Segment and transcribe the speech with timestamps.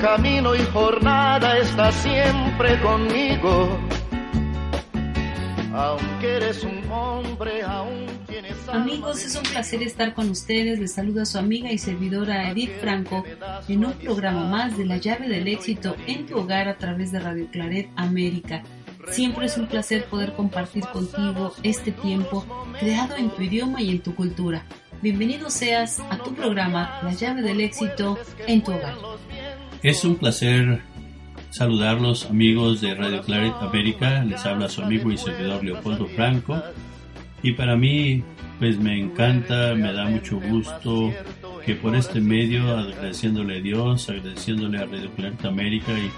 [0.00, 3.78] Camino y jornada está siempre conmigo.
[5.74, 10.78] Aunque eres un hombre, aún tienes Amigos, es un placer estar con ustedes.
[10.78, 13.24] Les saluda su amiga y servidora Edith Franco
[13.68, 17.20] en un programa más de La llave del éxito en tu hogar a través de
[17.20, 18.62] Radio Claret América.
[19.10, 22.44] Siempre es un placer poder compartir contigo este tiempo
[22.78, 24.64] creado en tu idioma y en tu cultura.
[25.02, 28.94] Bienvenido seas a tu programa La llave del éxito en tu hogar.
[29.82, 30.82] Es un placer
[31.50, 34.24] saludarlos amigos de Radio Claret América.
[34.24, 36.62] Les habla su amigo y servidor Leopoldo Franco.
[37.42, 38.22] Y para mí,
[38.58, 41.12] pues me encanta, me da mucho gusto
[41.64, 46.10] que por este medio, agradeciéndole a Dios, agradeciéndole a Radio Claret América y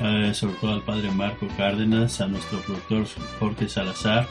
[0.00, 3.06] eh, sobre todo al padre Marco Cárdenas, a nuestro productor
[3.38, 4.26] Jorge Salazar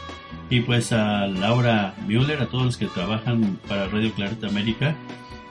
[0.50, 4.96] y pues a Laura Müller, a todos los que trabajan para Radio Claret América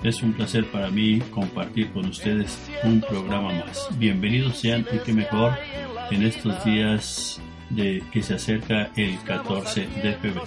[0.03, 3.89] es un placer para mí compartir con ustedes un programa más.
[3.99, 5.55] Bienvenidos sean y qué mejor
[6.11, 7.41] en estos días
[7.71, 10.45] de que se acerca el 14 de febrero.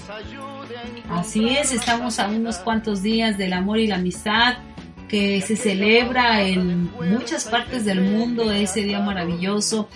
[1.10, 4.58] Así es, estamos a unos cuantos días del amor y la amistad
[5.10, 9.90] que se celebra en muchas partes del mundo, ese día maravilloso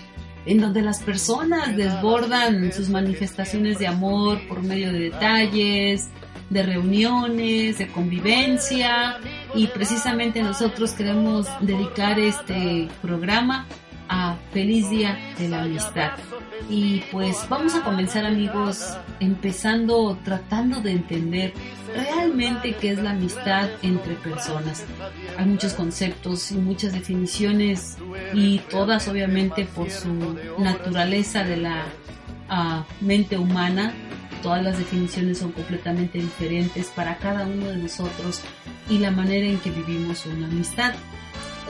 [0.45, 6.09] en donde las personas desbordan sus manifestaciones de amor por medio de detalles,
[6.49, 9.17] de reuniones, de convivencia
[9.55, 13.65] y precisamente nosotros queremos dedicar este programa
[14.09, 16.11] a Feliz Día de la Amistad.
[16.69, 21.53] Y pues vamos a comenzar amigos empezando tratando de entender
[21.93, 24.85] realmente qué es la amistad entre personas.
[25.37, 27.97] Hay muchos conceptos y muchas definiciones
[28.33, 31.85] y todas obviamente por su naturaleza de la
[32.49, 33.93] ah, mente humana
[34.43, 38.41] todas las definiciones son completamente diferentes para cada uno de nosotros
[38.89, 40.93] y la manera en que vivimos una amistad.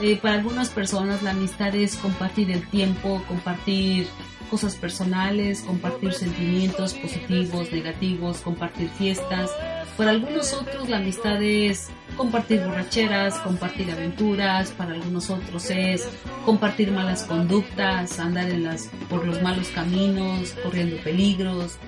[0.02, 4.08] Eh, para algunas personas la amistad es compartir el tiempo, compartir
[4.50, 9.50] cosas personales, compartir sentimientos positivos, negativos, compartir fiestas.
[9.96, 16.08] Para algunos otros la amistad es compartir borracheras, compartir aventuras, para algunos otros es
[16.44, 21.78] compartir malas conductas, andar en las, por los malos caminos, corriendo peligros,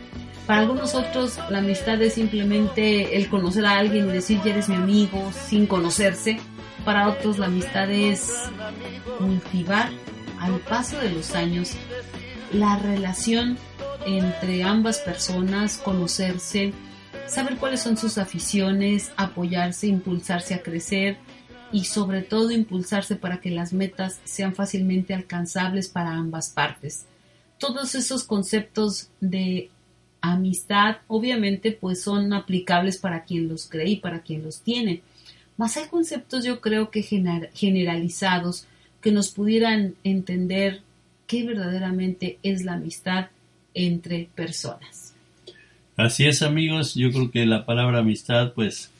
[0.46, 4.68] para algunos otros la amistad es simplemente el conocer a alguien y decir ya eres
[4.68, 6.38] mi amigo sin conocerse.
[6.84, 8.32] Para otros la amistad es
[9.18, 9.90] cultivar
[10.38, 11.72] al paso de los años
[12.56, 13.58] la relación
[14.06, 16.72] entre ambas personas, conocerse,
[17.26, 21.18] saber cuáles son sus aficiones, apoyarse, impulsarse a crecer
[21.70, 27.04] y sobre todo impulsarse para que las metas sean fácilmente alcanzables para ambas partes.
[27.58, 29.70] Todos esos conceptos de
[30.20, 35.02] amistad, obviamente, pues son aplicables para quien los cree y para quien los tiene.
[35.56, 38.66] Mas hay conceptos yo creo que generalizados
[39.00, 40.82] que nos pudieran entender
[41.26, 43.28] qué verdaderamente es la amistad
[43.74, 45.14] entre personas.
[45.96, 48.90] Así es amigos, yo creo que la palabra amistad pues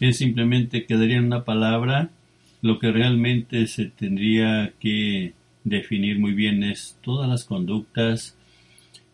[0.00, 2.10] es simplemente quedaría en una palabra,
[2.60, 5.34] lo que realmente se tendría que
[5.64, 8.36] definir muy bien es todas las conductas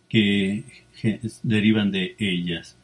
[0.08, 0.64] que
[1.43, 2.76] derivan de ellas.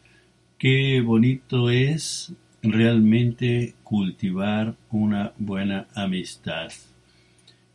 [0.58, 2.32] Qué bonito es
[2.62, 6.70] realmente cultivar una buena amistad.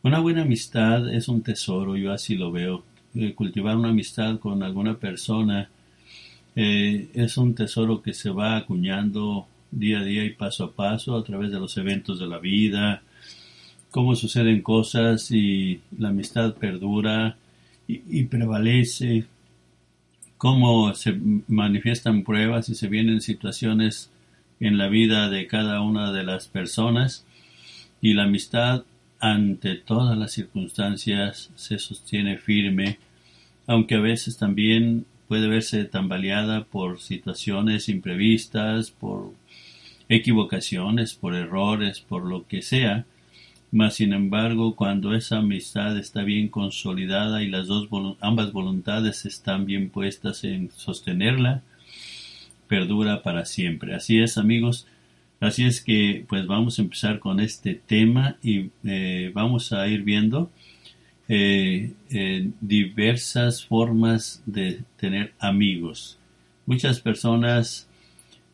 [0.01, 2.86] Una buena amistad es un tesoro, yo así lo veo.
[3.16, 5.69] Eh, cultivar una amistad con alguna persona
[6.56, 11.18] eh, es un tesoro que se va acuñando día a día y paso a paso
[11.18, 13.01] a través de los eventos de la vida,
[13.92, 17.38] cómo suceden cosas y la amistad perdura
[17.88, 19.25] y prevalece
[20.38, 24.12] cómo se manifiestan pruebas y se vienen situaciones
[24.60, 27.25] en la vida de cada una de las personas
[28.00, 28.84] y la amistad
[29.19, 33.00] ante todas las circunstancias se sostiene firme,
[33.68, 39.33] aunque a veces también puede verse tambaleada por situaciones imprevistas, por
[40.10, 43.06] equivocaciones, por errores, por lo que sea,
[43.71, 47.88] mas sin embargo cuando esa amistad está bien consolidada y las dos
[48.19, 51.62] ambas voluntades están bien puestas en sostenerla,
[52.68, 53.94] perdura para siempre.
[53.94, 54.88] Así es, amigos.
[55.39, 60.03] Así es que pues vamos a empezar con este tema y eh, vamos a ir
[60.03, 60.51] viendo
[61.30, 66.18] eh, eh, diversas formas de tener amigos.
[66.65, 67.86] Muchas personas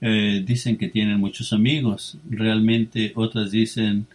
[0.02, 2.20] dicen que tienen muchos amigos.
[2.30, 4.06] Realmente otras dicen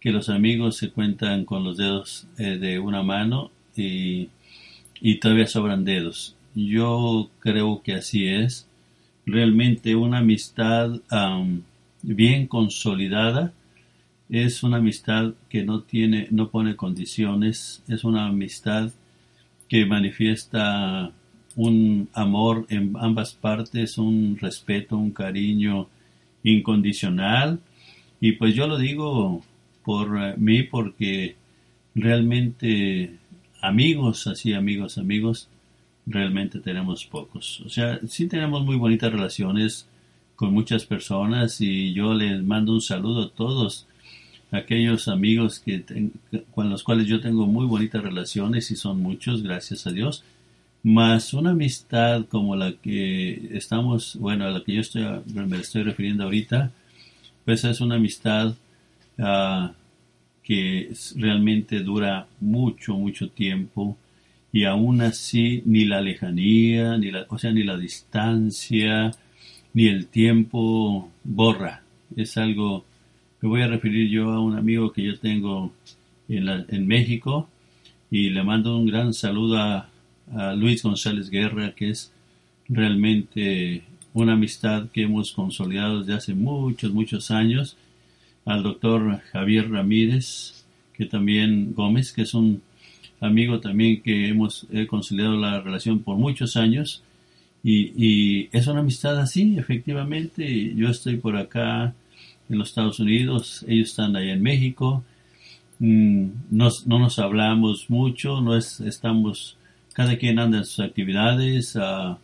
[0.00, 4.30] que los amigos se cuentan con los dedos de una mano y,
[5.00, 6.34] y todavía sobran dedos.
[6.56, 8.66] Yo creo que así es
[9.26, 11.00] realmente una amistad
[12.02, 13.52] bien consolidada.
[14.28, 17.82] Es una amistad que no tiene no pone condiciones.
[17.88, 18.90] Es una amistad
[19.68, 21.12] que manifiesta
[21.56, 25.88] un amor en ambas partes un respeto un cariño
[26.42, 27.60] incondicional.
[28.20, 29.42] Y pues yo lo digo
[29.84, 31.36] por eh, mí porque
[31.94, 33.16] realmente
[33.60, 35.48] amigos así amigos amigos
[36.06, 37.60] realmente tenemos pocos.
[37.62, 39.88] O sea, sí tenemos muy bonitas relaciones
[40.38, 43.88] con muchas personas y yo les mando un saludo a todos
[44.52, 45.84] aquellos amigos que
[46.54, 50.22] con los cuales yo tengo muy bonitas relaciones y son muchos, gracias a Dios.
[50.84, 55.02] Más una amistad como la que estamos, bueno, a la que yo estoy,
[55.34, 56.70] me estoy refiriendo ahorita,
[57.44, 58.54] pues es una amistad
[59.18, 59.70] uh,
[60.44, 63.96] que realmente dura mucho, mucho tiempo
[64.52, 69.10] y aún así ni la lejanía, ni la, o sea, ni la distancia,
[69.74, 71.82] ni el tiempo borra.
[72.16, 72.84] Es algo,
[73.40, 75.72] me voy a referir yo a un amigo que yo tengo
[76.28, 77.48] en, en México
[78.10, 79.88] y le mando un gran saludo a,
[80.56, 82.12] Luis González Guerra, que es
[82.68, 83.82] realmente
[84.12, 87.78] una amistad que hemos consolidado desde hace muchos, muchos años,
[88.44, 92.60] al doctor Javier Ramírez, que también Gómez, que es un
[93.20, 97.02] amigo también que hemos conciliado la relación por muchos años
[97.62, 100.74] y, es una amistad así, efectivamente.
[100.74, 101.94] Yo estoy por acá
[102.48, 105.04] en los Estados Unidos, ellos están allá en México.
[105.78, 109.56] Mm, no nos hablamos mucho, no es, estamos,
[109.92, 112.18] cada quien anda en sus actividades, ah,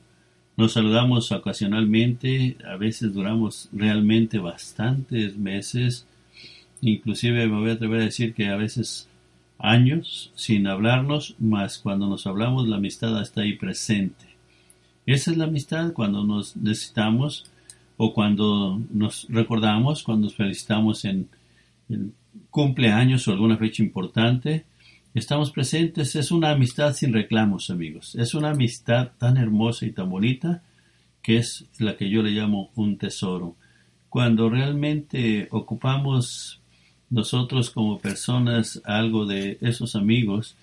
[0.57, 6.07] nos saludamos ocasionalmente, a veces duramos realmente bastantes meses,
[6.81, 9.09] inclusive me voy a atrever a decir que a veces
[9.59, 14.34] años sin hablarnos, mas cuando nos hablamos la amistad está ahí presente.
[15.07, 17.45] Esa es la amistad cuando nos necesitamos
[17.97, 21.29] o cuando nos recordamos, cuando nos felicitamos en,
[22.51, 24.65] cumpleaños o alguna fecha importante.
[25.13, 28.15] Estamos presentes, es una amistad sin reclamos, amigos.
[28.17, 30.63] Es una amistad tan hermosa y tan bonita
[31.23, 33.57] que es la que yo le llamo un tesoro.
[34.09, 36.61] Cuando realmente ocupamos
[37.11, 40.57] nosotros como personas algo de esos amigos,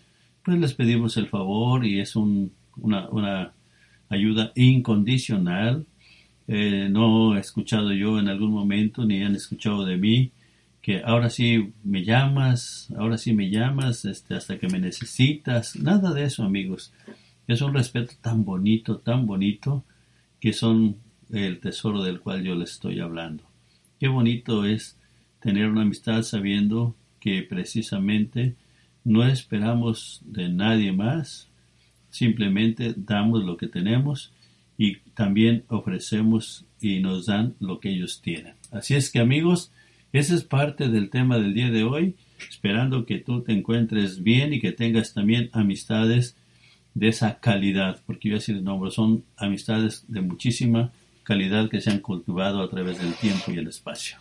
[0.43, 3.53] pues les pedimos el favor y es una,
[4.11, 5.87] ayuda incondicional.
[6.47, 10.31] Eh, no he escuchado yo en algún momento, ni han escuchado de mí,
[10.81, 15.77] que ahora sí me llamas, ahora sí me llamas, este, hasta que me necesitas.
[15.77, 16.93] Nada de eso, amigos.
[17.47, 19.83] Es un respeto tan bonito, tan bonito,
[20.39, 20.97] que son
[21.31, 23.43] el tesoro del cual yo les estoy hablando.
[23.99, 24.97] Qué bonito es
[25.39, 28.55] tener una amistad sabiendo que precisamente
[29.03, 31.50] no esperamos de nadie más,
[32.11, 34.31] simplemente damos lo que tenemos
[34.77, 38.53] y también ofrecemos y nos dan lo que ellos tienen.
[38.71, 39.71] Así es que amigos,
[40.13, 42.15] ese es parte del tema del día de hoy,
[42.49, 46.35] esperando que tú te encuentres bien y que tengas también amistades
[46.93, 50.91] de esa calidad, porque yo decir nombre, son amistades de muchísima
[51.23, 54.17] calidad que se han cultivado a través del tiempo y el espacio.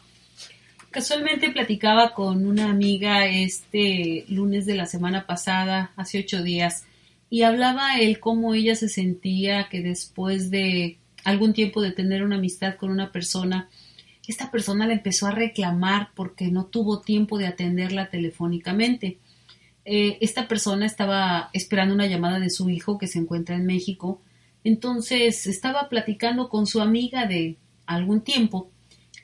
[0.90, 6.84] Casualmente platicaba con una amiga este lunes de la semana pasada, hace ocho días,
[7.30, 12.36] y hablaba él cómo ella se sentía que después de algún tiempo de tener una
[12.36, 13.68] amistad con una persona,
[14.26, 19.18] esta persona le empezó a reclamar porque no tuvo tiempo de atenderla telefónicamente.
[19.84, 24.20] Eh, esta persona estaba esperando una llamada de su hijo que se encuentra en México,
[24.64, 27.56] entonces estaba platicando con su amiga de
[27.86, 28.70] algún tiempo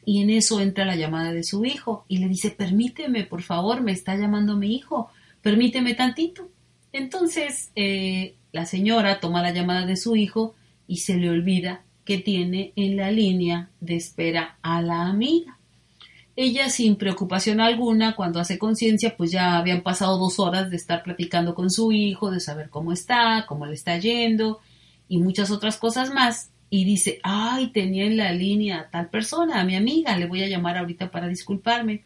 [0.05, 3.81] y en eso entra la llamada de su hijo y le dice, permíteme, por favor,
[3.81, 5.11] me está llamando mi hijo,
[5.43, 6.49] permíteme tantito.
[6.97, 10.55] Entonces eh, la señora toma la llamada de su hijo
[10.89, 15.59] y se le olvida que tiene en la línea de espera a la amiga.
[16.37, 21.03] Ella sin preocupación alguna, cuando hace conciencia, pues ya habían pasado dos horas de estar
[21.03, 24.61] platicando con su hijo, de saber cómo está, cómo le está yendo
[25.07, 26.51] y muchas otras cosas más.
[26.71, 30.43] Y dice, ay, tenía en la línea a tal persona, a mi amiga, le voy
[30.43, 32.05] a llamar ahorita para disculparme.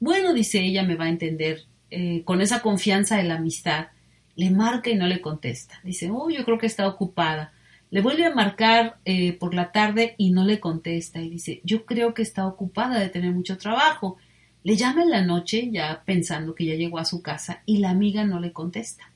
[0.00, 3.88] Bueno, dice ella, me va a entender, eh, con esa confianza de la amistad,
[4.36, 5.80] le marca y no le contesta.
[5.82, 7.52] Dice, oh, yo creo que está ocupada.
[7.90, 11.86] Le vuelve a marcar eh, por la tarde y no le contesta y dice, yo
[11.86, 14.16] creo que está ocupada de tener mucho trabajo.
[14.62, 17.90] Le llama en la noche, ya pensando que ya llegó a su casa, y la
[17.90, 19.12] amiga no le contesta.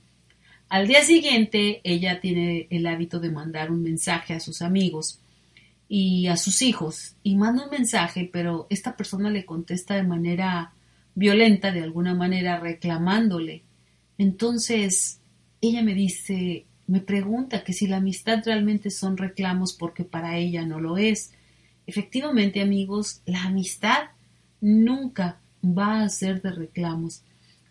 [0.69, 5.21] Al día siguiente, ella tiene el hábito de mandar un mensaje a sus amigos
[5.89, 10.73] y a sus hijos, y manda un mensaje, pero esta persona le contesta de manera
[11.17, 13.65] violenta, de alguna manera reclamándole.
[14.21, 15.19] Entonces,
[15.63, 20.67] ella me dice, me pregunta que si la amistad realmente son reclamos porque para ella
[20.67, 21.33] no lo es.
[21.87, 24.11] Efectivamente, amigos, la amistad
[24.61, 27.23] nunca va a ser de reclamos.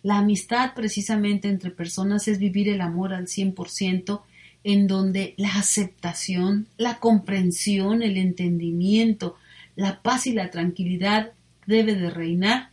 [0.02, 4.22] La amistad precisamente entre personas es vivir el amor al 100%
[4.64, 9.36] en donde la aceptación, la comprensión, el entendimiento,
[9.76, 11.32] la paz y la tranquilidad
[11.68, 12.72] debe de reinar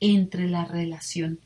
[0.00, 1.40] entre la relación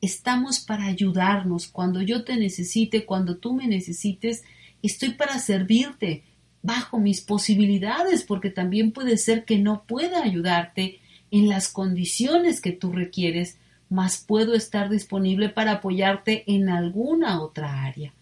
[0.00, 1.68] estamos para ayudarnos.
[1.68, 4.42] Cuando yo te necesite, cuando tú me necesites,
[4.82, 6.24] estoy para servirte
[6.62, 11.00] bajo mis posibilidades, porque también puede ser que no pueda ayudarte
[11.30, 17.84] en las condiciones que tú requieres, mas puedo estar disponible para apoyarte en alguna otra
[17.84, 18.12] área.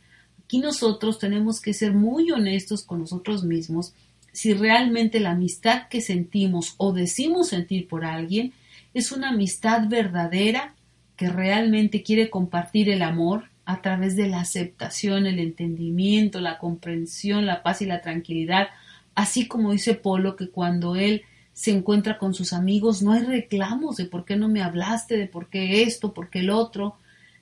[0.44, 3.94] Aquí nosotros tenemos que ser muy honestos con nosotros mismos
[4.36, 8.52] si realmente la amistad que sentimos o decimos sentir por alguien
[8.92, 10.75] es una amistad verdadera
[11.16, 17.46] que realmente quiere compartir el amor a través de la aceptación, el entendimiento, la comprensión,
[17.46, 18.68] la paz y la tranquilidad,
[19.14, 23.96] así como dice Polo que cuando él se encuentra con sus amigos no hay reclamos
[23.96, 26.96] de por qué no me hablaste, de por qué esto, por qué el otro.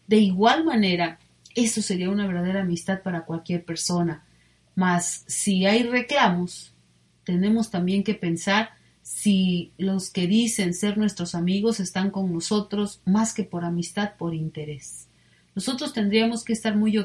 [0.07, 1.19] De igual manera,
[1.54, 4.25] eso sería una verdadera amistad para cualquier persona.
[4.76, 6.73] Mas si hay reclamos,
[7.25, 8.71] tenemos también que pensar
[9.04, 14.34] si los que dicen ser nuestros amigos están con nosotros más que por amistad, por
[14.34, 15.08] interés.
[15.54, 16.96] Nosotros tendríamos que estar muy,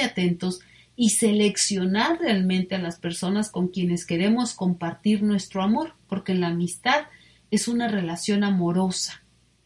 [0.00, 0.60] atentos
[0.96, 7.06] y seleccionar realmente a las personas con quienes queremos compartir nuestro amor, porque la amistad
[7.50, 9.22] es una relación amorosa,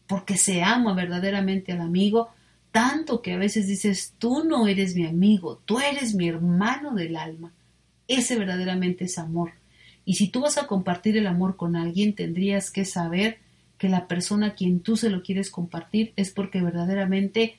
[0.07, 2.29] porque se ama verdaderamente al amigo,
[2.71, 7.17] tanto que a veces dices, tú no eres mi amigo, tú eres mi hermano del
[7.17, 7.51] alma.
[8.07, 9.51] Ese verdaderamente es amor.
[10.11, 13.37] Y si tú vas a compartir el amor con alguien, tendrías que saber
[13.77, 17.55] que la persona a quien tú se lo quieres compartir es porque verdaderamente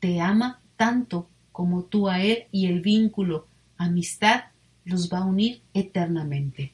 [0.00, 4.46] te ama tanto como tú a él y el vínculo, amistad,
[4.84, 6.72] los va a unir eternamente.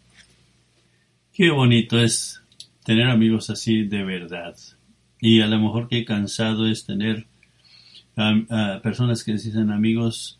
[1.34, 2.40] Qué bonito es
[2.82, 4.56] tener amigos así de verdad.
[5.20, 7.26] Y a lo mejor qué cansado es tener
[8.16, 10.37] a, personas que se dicen amigos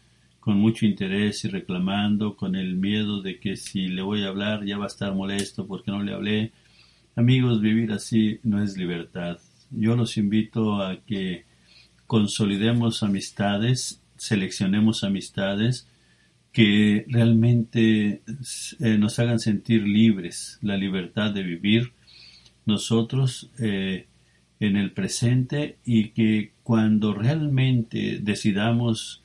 [0.48, 4.64] con mucho interés y reclamando, con el miedo de que si le voy a hablar
[4.64, 6.52] ya va a estar molesto porque no le hablé.
[7.16, 9.36] Amigos, vivir así no es libertad.
[9.70, 11.44] Yo los invito a que
[12.06, 15.86] consolidemos amistades, seleccionemos amistades
[16.50, 18.22] que realmente
[18.80, 21.92] eh, nos hagan sentir libres, la libertad de vivir
[22.64, 24.06] nosotros eh,
[24.60, 29.22] en el presente y que cuando realmente decidamos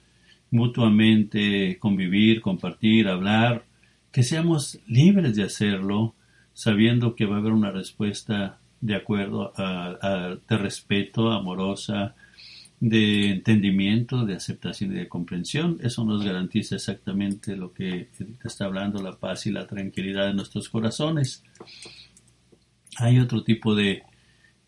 [0.53, 3.65] mutuamente convivir, compartir, hablar,
[4.11, 6.13] que seamos libres de hacerlo,
[6.53, 12.13] sabiendo que va a haber una respuesta de acuerdo a, de respeto, amorosa,
[12.79, 15.79] de entendimiento, de aceptación y de comprensión.
[15.81, 18.09] Eso nos garantiza exactamente lo que
[18.43, 21.43] está hablando, la paz y la tranquilidad de nuestros corazones.
[22.97, 24.03] Hay otro tipo de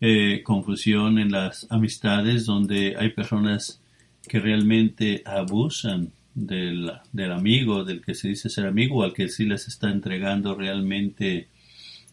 [0.00, 3.80] eh, confusión en las amistades donde hay personas
[4.28, 9.44] que realmente abusan del, del, amigo, del que se dice ser amigo, al que sí
[9.46, 11.48] les está entregando realmente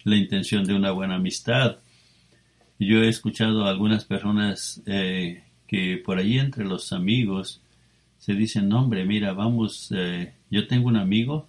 [0.03, 1.77] la intención de una buena amistad.
[2.79, 7.61] Yo he escuchado a algunas personas eh, que por ahí entre los amigos
[8.19, 11.47] se dicen, hombre, mira, vamos, eh, yo tengo un amigo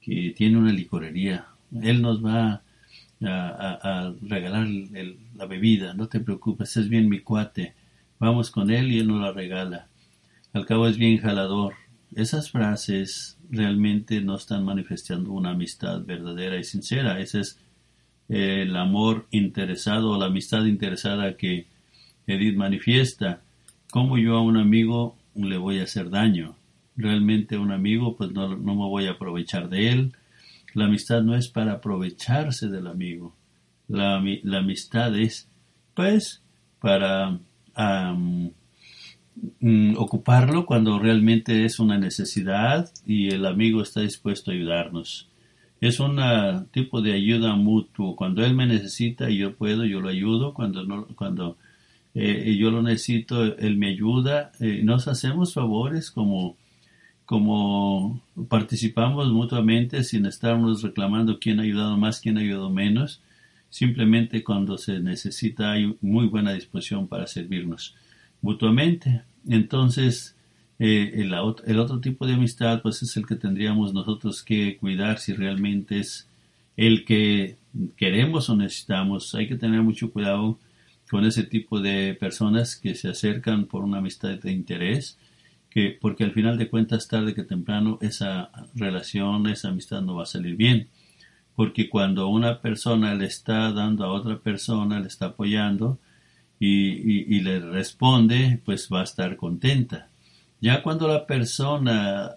[0.00, 1.46] que tiene una licorería,
[1.80, 2.62] él nos va
[3.24, 7.74] a, regalar la bebida, no te preocupes, es bien mi cuate,
[8.18, 9.86] vamos con él y él nos la regala
[10.52, 11.74] al cabo es bien jalador.
[12.14, 17.20] Esas frases realmente no están manifestando una amistad verdadera y sincera.
[17.20, 17.58] Ese es
[18.28, 21.66] el amor interesado o la amistad interesada que
[22.26, 23.42] Edith manifiesta.
[23.90, 26.56] ¿Cómo yo a un amigo le voy a hacer daño?
[26.96, 30.12] Realmente a un amigo pues no, no me voy a aprovechar de él.
[30.74, 33.34] La amistad no es para aprovecharse del amigo.
[33.88, 34.16] la
[34.58, 35.48] amistad es,
[35.94, 36.42] pues,
[36.80, 37.38] para
[39.60, 45.28] mm, ocuparlo cuando realmente es una necesidad y el amigo está dispuesto a ayudarnos.
[45.80, 46.20] Es un
[46.70, 48.14] tipo de ayuda mutuo.
[48.14, 50.54] Cuando él me necesita y yo puedo, yo lo ayudo.
[50.54, 51.56] Cuando no, cuando
[52.14, 54.52] eh, yo lo necesito, él me ayuda.
[54.60, 56.56] Eh, nos hacemos favores como
[57.24, 63.22] como participamos mutuamente sin estarnos reclamando quién ha ayudado más, quién ha ayudado menos,
[63.70, 67.94] simplemente cuando se necesita hay muy buena disposición para servirnos
[68.42, 69.22] mutuamente.
[69.48, 70.36] Entonces,
[70.78, 71.34] eh, el,
[71.66, 76.00] el, otro tipo de amistad, pues es el que tendríamos nosotros que cuidar si realmente
[76.00, 76.28] es
[76.76, 77.56] el que
[77.96, 79.34] queremos o necesitamos.
[79.34, 80.58] Hay que tener mucho cuidado
[81.10, 85.18] con ese tipo de personas que se acercan por una amistad de interés
[85.72, 90.24] que porque al final de cuentas tarde que temprano esa relación, esa amistad no va
[90.24, 90.88] a salir bien.
[91.54, 95.98] Porque cuando una persona le está dando a otra persona, le está apoyando
[96.64, 100.10] y, le responde, pues va a estar contenta.
[100.60, 102.34] Ya cuando la persona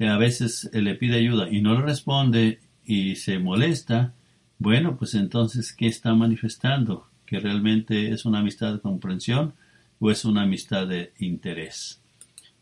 [0.00, 4.14] a veces le pide ayuda y no le responde y se molesta,
[4.58, 7.06] bueno, pues entonces, ¿qué está manifestando?
[7.26, 9.52] ¿Que realmente es una amistad de comprensión?
[9.98, 12.00] o es una amistad de interés.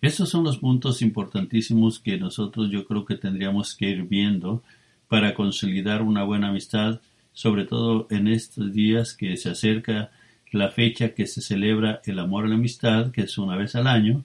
[0.01, 4.63] Estos son los puntos importantísimos que nosotros yo creo que tendríamos que ir viendo
[5.09, 7.01] para consolidar una buena amistad,
[7.33, 10.11] sobre todo en estos días que se acerca
[10.55, 13.87] la fecha que se celebra el amor a la amistad, que es una vez al
[13.87, 14.25] año,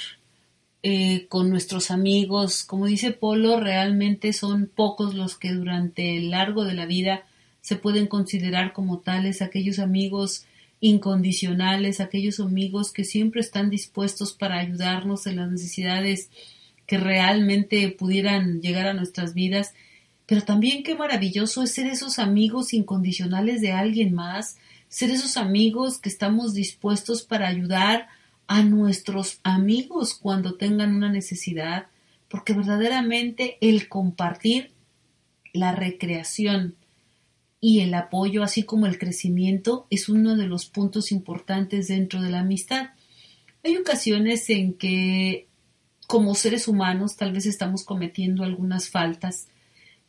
[0.84, 2.64] eh, con nuestros amigos.
[2.64, 7.24] Como dice Polo, realmente son pocos los que durante el largo de la vida
[7.62, 10.46] se pueden considerar como tales, aquellos amigos
[10.86, 16.30] incondicionales, aquellos amigos que siempre están dispuestos para ayudarnos en las necesidades
[16.86, 19.74] que realmente pudieran llegar a nuestras vidas.
[20.28, 25.98] Pero también qué maravilloso es ser esos amigos incondicionales de alguien más, ser esos amigos
[25.98, 28.08] que estamos dispuestos para ayudar
[28.46, 31.88] a nuestros amigos cuando tengan una necesidad,
[32.30, 34.72] porque verdaderamente el compartir
[35.52, 36.76] la recreación
[37.68, 42.30] y el apoyo, así como el crecimiento, es uno de los puntos importantes dentro de
[42.30, 42.90] la amistad.
[43.64, 45.48] Hay ocasiones en que
[46.06, 49.48] como seres humanos tal vez estamos cometiendo algunas faltas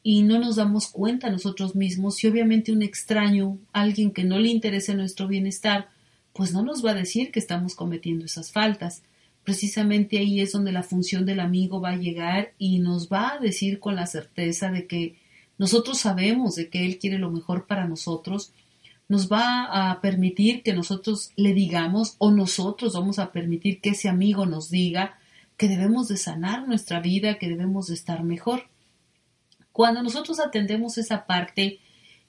[0.02, 4.48] y no nos damos cuenta nosotros mismos y obviamente un extraño, alguien que no le
[4.48, 5.88] interese nuestro bienestar,
[6.34, 9.02] pues no nos va a decir que estamos cometiendo esas faltas.
[9.44, 13.38] Precisamente ahí es donde la función del amigo va a llegar y nos va a
[13.38, 15.16] decir con la certeza de que
[15.58, 18.52] nosotros sabemos de que Él quiere lo mejor para nosotros,
[19.08, 24.08] nos va a permitir que nosotros le digamos o nosotros vamos a permitir que ese
[24.08, 25.18] amigo nos diga
[25.56, 28.64] que debemos de sanar nuestra vida, que debemos de estar mejor.
[29.72, 31.80] Cuando nosotros atendemos esa parte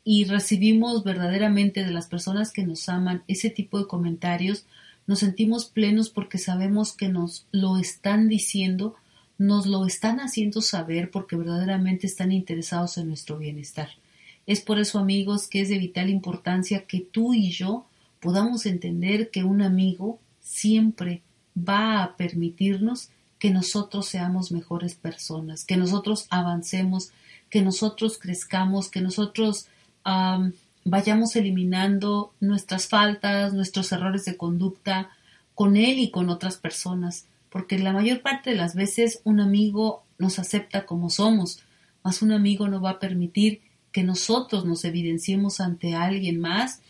[0.03, 4.65] y recibimos verdaderamente de las personas que nos aman ese tipo de comentarios,
[5.07, 8.95] nos sentimos plenos porque sabemos que nos lo están diciendo,
[9.37, 13.89] nos lo están haciendo saber porque verdaderamente están interesados en nuestro bienestar.
[14.45, 17.85] Es por eso, amigos, que es de vital importancia que tú y yo
[18.19, 21.21] podamos entender que un amigo siempre
[21.57, 27.11] va a permitirnos que nosotros seamos mejores personas, que nosotros avancemos,
[27.49, 29.67] que nosotros crezcamos, que nosotros
[30.85, 35.09] vayamos eliminando nuestras faltas, nuestros errores de conducta
[35.53, 40.03] con él y con otras personas, porque la mayor parte de las veces un amigo
[40.17, 41.59] nos acepta como somos,
[42.03, 46.81] mas un amigo no va a permitir que nosotros nos evidenciemos ante alguien más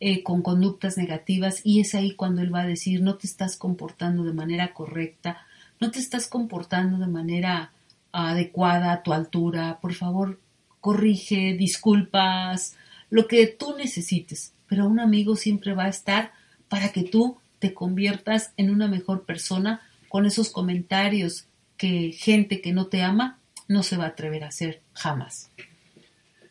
[0.00, 3.56] eh, con conductas negativas y es ahí cuando él va a decir no te estás
[3.56, 5.46] comportando de manera correcta,
[5.80, 7.72] no te estás comportando de manera
[8.10, 10.40] adecuada a tu altura, por favor
[10.80, 12.76] corrige, disculpas,
[13.08, 16.32] lo que tú necesites, pero un amigo siempre va a estar
[16.68, 19.80] para que tú te conviertas en una mejor persona
[20.12, 21.46] con esos comentarios
[21.78, 25.50] que gente que no te ama no se va a atrever a hacer jamás.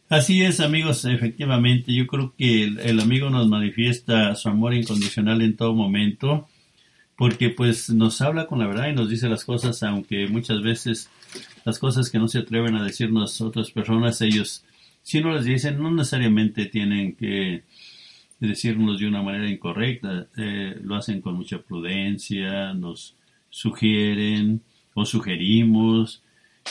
[0.10, 5.56] Así es, amigos, efectivamente, yo creo que el, amigo nos manifiesta su amor incondicional en
[5.56, 6.48] todo momento,
[7.16, 11.12] porque pues nos habla con la verdad y nos dice las cosas, aunque muchas veces
[11.64, 14.66] las cosas que no se atreven a decirnos otras personas, ellos
[15.04, 17.62] si no las dicen, no necesariamente tienen que
[18.40, 23.21] decirnos de una manera incorrecta, eh, lo hacen con mucha prudencia, nos
[23.52, 24.64] sugieren
[24.96, 26.24] o sugerimos.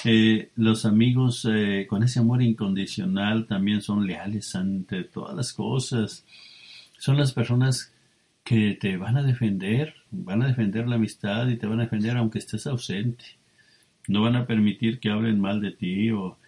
[0.05, 6.25] Eh, los amigos eh, con ese amor incondicional también son leales ante todas las cosas.
[6.99, 7.93] Son las personas
[8.43, 12.17] que te van a defender, van a defender la amistad y te van a defender
[12.17, 13.25] aunque estés ausente.
[14.09, 16.39] No van a permitir que hablen mal de ti o,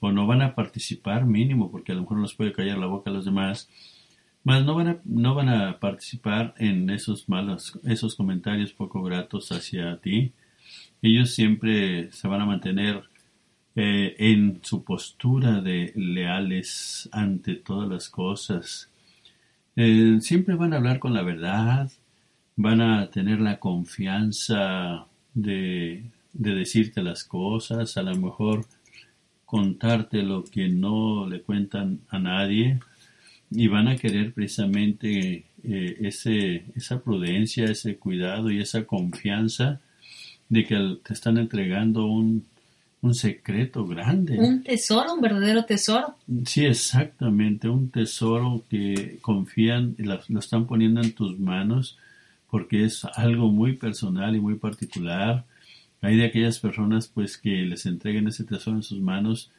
[0.00, 3.10] o no van a participar mínimo, porque a lo mejor no puede callar la boca
[3.10, 3.68] a los demás.
[4.42, 9.52] Más no van a, no van a participar en esos malos, esos comentarios poco gratos
[9.52, 10.32] hacia ti.
[11.02, 13.04] Ellos siempre se van a mantener
[13.76, 18.90] eh, en su postura de leales ante todas las cosas.
[19.76, 21.90] Eh, siempre van a hablar con la verdad,
[22.56, 28.64] van a tener la confianza de, de decirte las cosas, a lo mejor
[29.44, 32.80] contarte lo que no le cuentan a nadie
[33.50, 39.80] y van a querer precisamente eh, ese, esa prudencia, ese cuidado y esa confianza
[40.48, 42.44] de que te están entregando un,
[43.02, 44.38] un secreto grande.
[44.38, 46.16] Un tesoro, un verdadero tesoro.
[46.44, 51.96] Sí, exactamente, un tesoro que confían y lo están poniendo en tus manos
[52.50, 55.44] porque es algo muy personal y muy particular.
[56.02, 59.50] Hay de aquellas personas pues que les entreguen ese tesoro en sus manos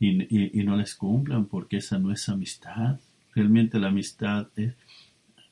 [0.00, 2.98] y, y, no les cumplan porque esa no es amistad.
[3.38, 4.74] Realmente la amistad es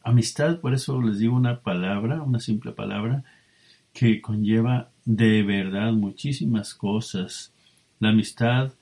[0.02, 3.22] amistad, por eso les digo una palabra, una simple palabra
[3.92, 7.52] que conlleva de verdad muchísimas cosas.
[8.00, 8.72] La amistad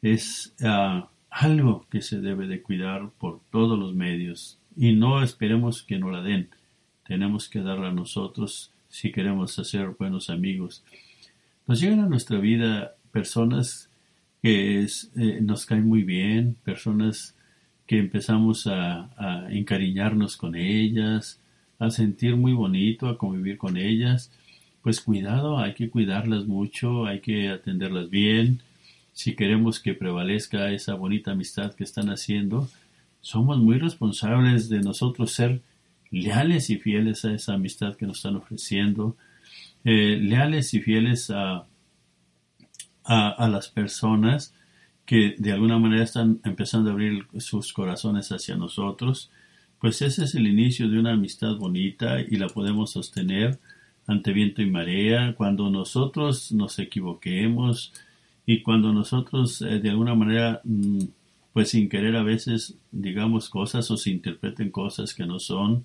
[0.00, 5.82] es ah, algo que se debe de cuidar por todos los medios y no esperemos
[5.82, 6.48] que nos la den.
[7.06, 10.82] Tenemos que darla a nosotros si queremos hacer buenos amigos.
[11.66, 13.90] Nos llegan a nuestra vida personas
[14.40, 17.35] que eh, nos caen muy bien, personas
[17.86, 21.40] que empezamos a, encariñarnos con ellas,
[21.78, 24.30] a sentir muy bonito, a convivir con ellas
[24.86, 28.62] pues cuidado, hay que cuidarlas mucho, hay que atenderlas bien.
[29.12, 32.68] Si queremos que prevalezca esa bonita amistad que están haciendo,
[33.20, 35.60] somos muy responsables de nosotros ser
[36.12, 39.16] leales y fieles a esa amistad que nos están ofreciendo,
[39.82, 41.66] eh, leales y fieles a,
[43.02, 44.54] a, las personas
[45.06, 49.30] que de alguna manera están empezando a abrir sus corazones hacia nosotros,
[49.80, 53.58] pues ese es el inicio de una amistad bonita y la podemos sostener
[54.06, 57.92] ante viento y marea, cuando nosotros nos equivoquemos
[58.46, 61.00] y cuando nosotros eh, de alguna manera, mm,
[61.52, 65.84] pues sin querer a veces digamos cosas o se interpreten cosas que no son,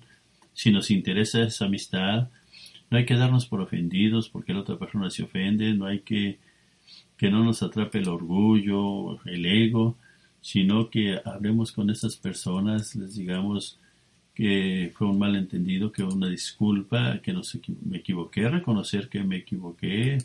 [0.52, 2.28] si nos interesa esa amistad,
[2.90, 6.38] no hay que darnos por ofendidos porque la otra persona se ofende, no hay que
[7.22, 9.96] que no nos atrape el orgullo, el ego,
[10.40, 13.78] sino que hablemos con esas personas, les digamos,
[14.34, 17.42] que fue un malentendido, que una disculpa, que no
[17.84, 20.18] me equivoqué, reconocer que me equivoqué,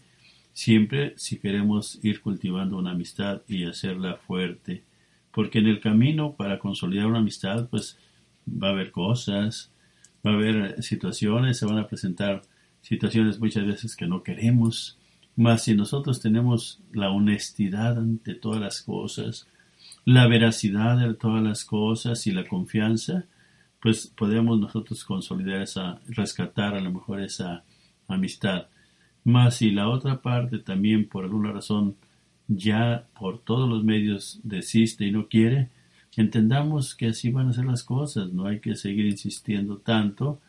[0.54, 4.82] siempre si queremos ir cultivando una amistad y hacerla fuerte,
[5.32, 7.96] porque en el camino para consolidar una amistad, pues
[8.50, 9.72] va a haber cosas,
[10.26, 12.42] va a haber situaciones, se van a presentar
[12.82, 14.97] situaciones muchas veces que no queremos,
[15.38, 19.48] mas si nosotros tenemos la honestidad ante todas las cosas,
[20.04, 23.26] la veracidad de todas las cosas y la confianza,
[23.80, 27.64] pues podemos nosotros consolidar esa, rescatar a lo mejor esa
[28.08, 28.66] amistad.
[29.24, 31.96] Más si la otra parte también por alguna razón
[32.48, 35.70] ya por todos los medios desiste y no quiere,
[36.16, 40.40] entendamos que así van a ser las cosas, no hay que seguir insistiendo tanto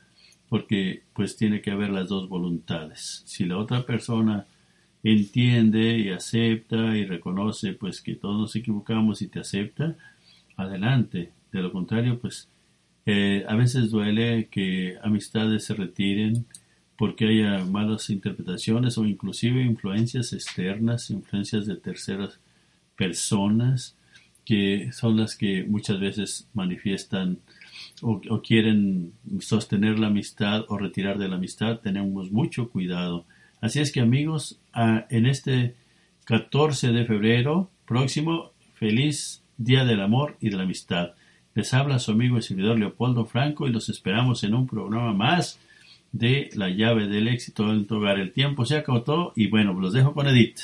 [0.48, 3.22] porque pues tiene que haber las dos voluntades.
[3.26, 4.46] Si la otra persona
[5.02, 9.96] entiende y acepta y reconoce pues que todos nos equivocamos y te acepta,
[10.56, 11.32] adelante.
[11.52, 12.48] De lo contrario, pues
[13.46, 16.46] a veces duele que amistades se retiren
[16.96, 22.40] porque haya malas interpretaciones o inclusive influencias externas, influencias de terceras
[22.96, 23.96] personas
[24.44, 27.38] que son las que muchas veces manifiestan
[28.02, 31.80] o, quieren sostener la amistad o retirar de la amistad.
[31.80, 33.26] Tenemos mucho cuidado.
[33.60, 35.74] Así es que amigos, en este
[36.24, 41.14] 14 de febrero próximo, feliz Día del Amor y de la Amistad.
[41.54, 45.58] Les habla su amigo y servidor Leopoldo Franco y los esperamos en un programa más
[46.12, 48.20] de La llave del éxito en tu hogar.
[48.20, 50.60] El tiempo se acabó y bueno, los dejo con Edith.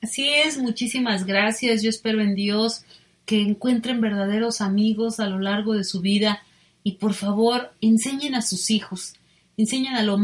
[0.00, 1.82] Así es, muchísimas gracias.
[1.82, 2.84] Yo espero en Dios
[3.24, 6.42] que encuentren verdaderos amigos a lo largo de su vida
[6.84, 9.14] y por favor enseñen a sus hijos
[9.56, 10.18] enseñan a, los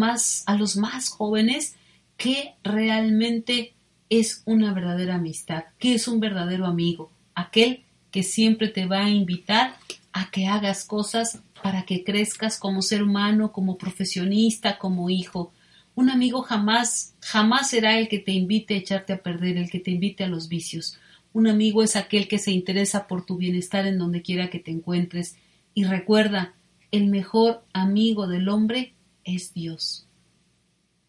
[0.76, 1.76] más jóvenes
[2.16, 3.74] qué realmente
[4.10, 9.10] es una verdadera amistad, qué es un verdadero amigo, aquel que siempre te va a
[9.10, 9.74] invitar
[10.12, 15.52] a que hagas cosas para que crezcas como ser humano, como profesionista, como hijo.
[15.94, 19.80] Un amigo jamás, jamás será el que te invite a echarte a perder, el que
[19.80, 20.98] te invite a los vicios.
[21.32, 24.70] Un amigo es aquel que se interesa por tu bienestar en donde quiera que te
[24.70, 25.36] encuentres.
[25.72, 26.54] Y recuerda,
[26.90, 28.92] el mejor amigo del hombre
[29.24, 30.06] es Dios.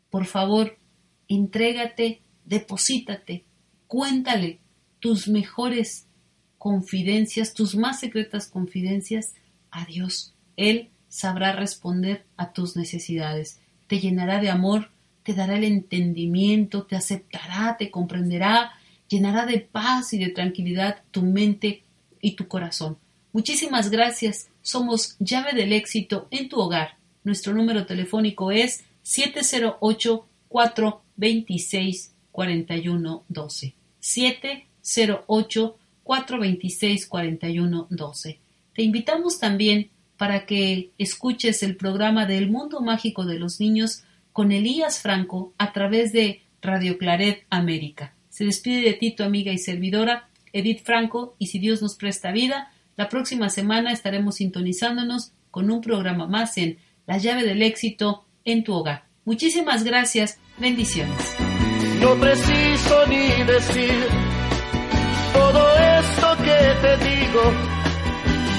[0.09, 0.77] Por favor,
[1.27, 3.45] entrégate, deposítate,
[3.87, 4.59] cuéntale
[4.99, 6.07] tus mejores
[6.57, 9.33] confidencias, tus más secretas confidencias
[9.71, 10.33] a Dios.
[10.55, 14.91] Él sabrá responder a tus necesidades, te llenará de amor,
[15.23, 18.71] te dará el entendimiento, te aceptará, te comprenderá,
[19.07, 21.83] llenará de paz y de tranquilidad tu mente
[22.21, 22.97] y tu corazón.
[23.31, 24.49] Muchísimas gracias.
[24.61, 26.97] Somos llave del éxito en tu hogar.
[27.23, 33.73] Nuestro número telefónico es 708 426 4112.
[33.99, 38.39] 708 426 4112.
[38.73, 44.51] Te invitamos también para que escuches el programa del Mundo Mágico de los Niños con
[44.51, 48.13] Elías Franco a través de Radio Claret América.
[48.29, 52.31] Se despide de ti tu amiga y servidora Edith Franco y si Dios nos presta
[52.31, 58.25] vida, la próxima semana estaremos sintonizándonos con un programa más en La llave del éxito
[58.45, 59.03] en tu hogar.
[59.25, 61.35] Muchísimas gracias, bendiciones.
[61.99, 64.07] No preciso ni decir
[65.33, 67.41] todo esto que te digo,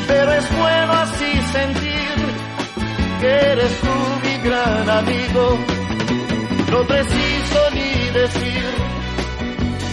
[0.07, 2.15] pero es bueno así sentir
[3.21, 5.59] que eres tú mi gran amigo.
[6.71, 8.65] No preciso ni decir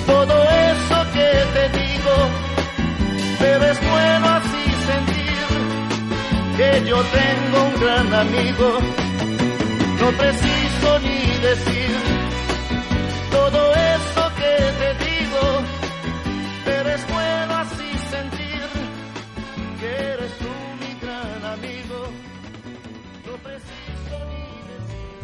[0.05, 2.15] todo eso que te digo,
[3.39, 5.21] pero es bueno así sentir
[6.57, 7.50] que yo tengo
[7.82, 8.80] gran amigo.
[10.00, 12.11] No preciso ni decir